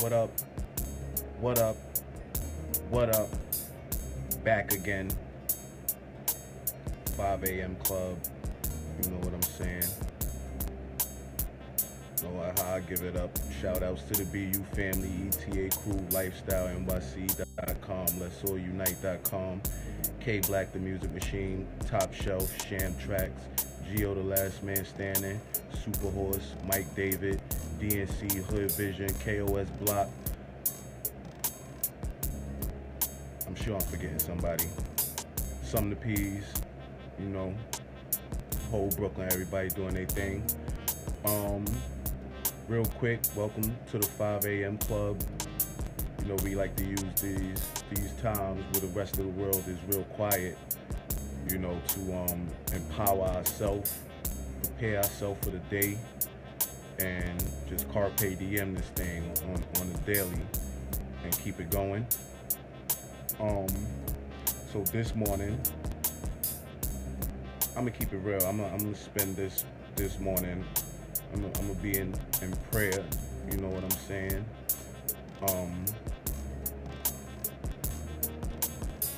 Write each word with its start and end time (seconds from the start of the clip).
What 0.00 0.12
up? 0.12 0.30
What 1.40 1.58
up? 1.58 1.76
What 2.90 3.14
up? 3.14 3.28
Back 4.44 4.72
again. 4.72 5.10
5 7.16 7.44
a.m. 7.44 7.76
club. 7.76 8.18
You 9.02 9.10
know 9.10 9.18
what 9.18 9.34
I'm 9.34 9.42
saying? 9.42 9.84
How 12.56 12.74
I 12.74 12.80
give 12.80 13.02
it 13.02 13.16
up. 13.16 13.30
Shout 13.60 13.82
outs 13.82 14.02
to 14.04 14.22
the 14.22 14.24
BU 14.24 14.62
family, 14.74 15.10
ETA 15.28 15.76
crew, 15.78 16.00
lifestyle, 16.10 16.68
NYC.com, 16.68 18.06
let's 18.20 18.44
all 18.44 18.58
unite.com, 18.58 19.60
K 20.20 20.40
Black 20.40 20.72
the 20.72 20.78
Music 20.78 21.12
Machine, 21.12 21.66
Top 21.86 22.12
Shelf, 22.14 22.50
Sham 22.66 22.94
Tracks, 22.98 23.40
Geo 23.88 24.14
the 24.14 24.22
Last 24.22 24.62
Man 24.62 24.84
Standing, 24.84 25.40
Super 25.84 26.10
Horse, 26.10 26.54
Mike 26.66 26.92
David, 26.94 27.40
DNC, 27.80 28.44
Hood 28.44 28.70
Vision, 28.72 29.08
KOS 29.24 29.68
Block. 29.80 30.08
I'm 33.46 33.54
sure 33.54 33.74
I'm 33.74 33.80
forgetting 33.82 34.18
somebody. 34.18 34.64
Some 35.62 35.92
of 35.92 35.98
the 36.00 36.14
P's, 36.14 36.44
you 37.18 37.26
know, 37.26 37.54
whole 38.70 38.90
Brooklyn, 38.90 39.28
everybody 39.32 39.68
doing 39.68 39.94
their 39.94 40.06
thing. 40.06 40.42
Um, 41.24 41.64
real 42.68 42.84
quick, 42.84 43.20
welcome 43.36 43.76
to 43.90 43.98
the 43.98 44.06
5 44.06 44.44
a.m. 44.46 44.78
club. 44.78 45.22
You 46.20 46.28
know, 46.28 46.36
we 46.42 46.54
like 46.54 46.74
to 46.76 46.84
use 46.84 47.04
these 47.20 47.62
these 47.90 48.12
times 48.22 48.64
where 48.72 48.80
the 48.80 48.98
rest 48.98 49.18
of 49.18 49.24
the 49.24 49.40
world 49.40 49.62
is 49.68 49.78
real 49.88 50.04
quiet, 50.04 50.56
you 51.50 51.58
know, 51.58 51.78
to 51.88 52.16
um, 52.16 52.48
empower 52.72 53.26
ourselves, 53.28 53.98
prepare 54.62 54.98
ourselves 54.98 55.44
for 55.44 55.50
the 55.50 55.58
day, 55.70 55.98
and 56.98 57.44
carpe 57.94 58.36
diem 58.40 58.74
this 58.74 58.88
thing 58.96 59.22
on, 59.46 59.80
on 59.80 59.92
the 59.92 59.98
daily 60.12 60.40
and 61.22 61.38
keep 61.38 61.60
it 61.60 61.70
going. 61.70 62.04
Um, 63.38 63.68
so 64.72 64.82
this 64.90 65.14
morning, 65.14 65.56
I'm 67.76 67.84
gonna 67.84 67.92
keep 67.92 68.12
it 68.12 68.16
real. 68.16 68.42
I'm 68.42 68.56
gonna, 68.56 68.72
I'm 68.72 68.78
gonna 68.78 68.96
spend 68.96 69.36
this 69.36 69.64
this 69.94 70.18
morning. 70.18 70.64
I'm 71.32 71.42
gonna, 71.42 71.52
I'm 71.60 71.68
gonna 71.68 71.78
be 71.78 71.96
in, 71.96 72.12
in 72.42 72.52
prayer. 72.72 73.04
You 73.52 73.58
know 73.58 73.68
what 73.68 73.84
I'm 73.84 73.90
saying? 73.90 74.44
Um, 75.48 75.84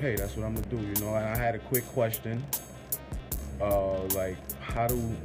hey, 0.00 0.14
that's 0.14 0.36
what 0.36 0.46
I'm 0.46 0.54
gonna 0.54 0.66
do. 0.68 0.76
You 0.76 1.04
know, 1.04 1.12
I, 1.12 1.32
I 1.32 1.36
had 1.36 1.56
a 1.56 1.60
quick 1.60 1.86
question. 1.88 2.40
Uh, 3.60 4.04
like, 4.14 4.36
how 4.60 4.86
do 4.86 5.16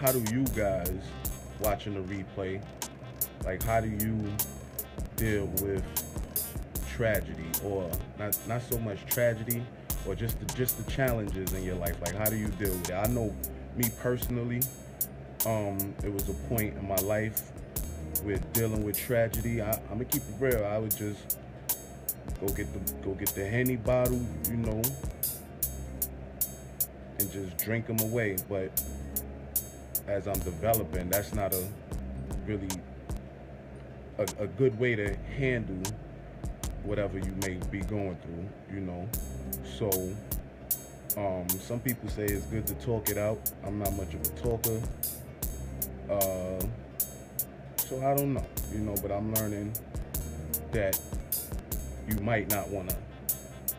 how 0.00 0.12
do 0.12 0.22
you 0.32 0.44
guys 0.54 1.02
watching 1.60 1.94
the 1.94 2.14
replay? 2.14 2.62
Like, 3.44 3.62
how 3.62 3.80
do 3.80 3.88
you 3.88 4.22
deal 5.16 5.46
with 5.62 5.82
tragedy, 6.90 7.46
or 7.64 7.90
not 8.18 8.38
not 8.46 8.62
so 8.62 8.78
much 8.78 9.04
tragedy, 9.06 9.62
or 10.06 10.14
just 10.14 10.38
the, 10.40 10.46
just 10.54 10.84
the 10.84 10.90
challenges 10.90 11.52
in 11.52 11.64
your 11.64 11.76
life? 11.76 11.96
Like, 12.00 12.14
how 12.14 12.26
do 12.26 12.36
you 12.36 12.48
deal 12.48 12.72
with 12.72 12.90
it? 12.90 12.94
I 12.94 13.06
know 13.06 13.34
me 13.76 13.90
personally, 14.00 14.60
um, 15.46 15.94
it 16.04 16.12
was 16.12 16.28
a 16.28 16.34
point 16.48 16.76
in 16.76 16.86
my 16.86 16.96
life 16.96 17.42
with 18.24 18.52
dealing 18.52 18.84
with 18.84 18.98
tragedy. 18.98 19.62
I, 19.62 19.72
I'm 19.72 19.98
gonna 19.98 20.04
keep 20.04 20.22
it 20.22 20.34
real. 20.38 20.64
I 20.64 20.78
would 20.78 20.94
just 20.96 21.38
go 22.40 22.48
get 22.48 22.66
the 22.72 22.92
go 23.04 23.14
get 23.14 23.28
the 23.30 23.46
henny 23.46 23.76
bottle, 23.76 24.20
you 24.48 24.56
know, 24.56 24.82
and 27.18 27.32
just 27.32 27.56
drink 27.58 27.86
them 27.86 28.00
away. 28.00 28.36
But 28.48 28.82
as 30.10 30.26
I'm 30.26 30.38
developing, 30.40 31.08
that's 31.08 31.32
not 31.32 31.54
a 31.54 31.64
really 32.44 32.68
a, 34.18 34.26
a 34.40 34.46
good 34.46 34.78
way 34.78 34.96
to 34.96 35.14
handle 35.38 35.80
whatever 36.82 37.18
you 37.18 37.32
may 37.42 37.54
be 37.70 37.80
going 37.80 38.16
through, 38.16 38.74
you 38.74 38.80
know. 38.80 39.08
So 39.78 39.88
um, 41.16 41.48
some 41.48 41.78
people 41.78 42.08
say 42.08 42.24
it's 42.24 42.46
good 42.46 42.66
to 42.66 42.74
talk 42.74 43.08
it 43.08 43.18
out. 43.18 43.38
I'm 43.64 43.78
not 43.78 43.94
much 43.94 44.12
of 44.14 44.20
a 44.22 44.28
talker. 44.40 44.80
Uh, 46.10 46.66
so 47.76 48.04
I 48.04 48.16
don't 48.16 48.34
know, 48.34 48.46
you 48.72 48.80
know, 48.80 48.94
but 49.00 49.12
I'm 49.12 49.32
learning 49.34 49.72
that 50.72 50.98
you 52.08 52.16
might 52.16 52.50
not 52.50 52.68
want 52.68 52.90
to 52.90 52.96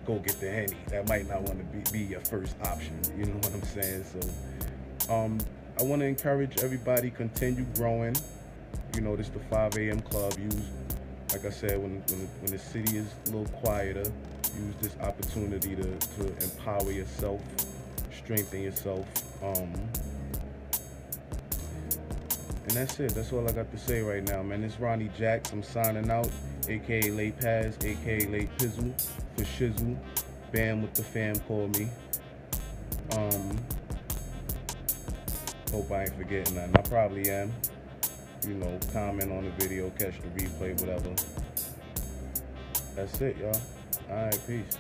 go 0.05 0.15
get 0.19 0.39
the 0.39 0.49
henny. 0.49 0.77
That 0.87 1.09
might 1.09 1.27
not 1.27 1.41
want 1.41 1.59
to 1.59 1.91
be, 1.91 1.99
be 1.99 2.05
your 2.05 2.21
first 2.21 2.55
option. 2.63 2.97
You 3.17 3.25
know 3.25 3.35
what 3.35 3.53
I'm 3.53 3.63
saying? 3.63 4.05
So 4.05 5.13
um, 5.13 5.37
I 5.81 5.83
want 5.83 6.01
to 6.01 6.05
encourage 6.05 6.61
everybody 6.61 7.09
continue 7.09 7.65
growing. 7.75 8.15
You 8.93 9.01
know, 9.01 9.15
this 9.15 9.29
the 9.29 9.39
5 9.39 9.77
a.m. 9.77 9.99
club. 10.01 10.37
Use, 10.37 10.55
like 11.31 11.43
I 11.43 11.49
said, 11.49 11.71
when, 11.81 12.03
when 12.07 12.19
when 12.41 12.51
the 12.51 12.59
city 12.59 12.97
is 12.97 13.07
a 13.25 13.31
little 13.31 13.51
quieter, 13.61 14.03
use 14.03 14.75
this 14.79 14.95
opportunity 15.01 15.75
to 15.75 15.83
to 15.83 16.27
empower 16.43 16.91
yourself, 16.91 17.41
strengthen 18.15 18.61
yourself. 18.61 19.07
Um, 19.41 19.73
and 22.65 22.71
that's 22.71 22.99
it. 22.99 23.15
That's 23.15 23.33
all 23.33 23.49
I 23.49 23.51
got 23.51 23.71
to 23.71 23.79
say 23.79 24.01
right 24.01 24.23
now, 24.23 24.43
man. 24.43 24.63
It's 24.63 24.79
Ronnie 24.79 25.09
Jacks. 25.17 25.51
I'm 25.51 25.63
signing 25.63 26.11
out, 26.11 26.29
aka 26.69 27.09
Late 27.09 27.39
Paz, 27.39 27.75
aka 27.83 28.27
Late 28.27 28.55
Pizzle 28.59 28.93
for 29.35 29.43
Shizzle. 29.45 29.97
Bam 30.51 30.83
with 30.83 30.93
the 30.93 31.03
fam 31.03 31.39
call 31.39 31.69
me. 31.69 31.87
Um, 33.17 33.57
hope 35.71 35.91
I 35.91 36.03
ain't 36.03 36.15
forgetting 36.15 36.55
nothing. 36.55 36.75
I 36.75 36.81
probably 36.81 37.29
am. 37.29 37.51
You 38.45 38.55
know, 38.55 38.79
comment 38.91 39.31
on 39.31 39.45
the 39.45 39.51
video, 39.51 39.89
catch 39.91 40.15
the 40.19 40.27
replay, 40.43 40.79
whatever. 40.81 41.09
That's 42.95 43.21
it, 43.21 43.37
y'all. 43.37 43.61
All 44.09 44.25
right, 44.25 44.39
peace. 44.47 44.77